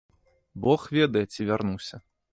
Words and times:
Бог 0.63 0.81
ведае, 0.97 1.23
ці 1.35 1.47
вярнуся. 1.51 1.95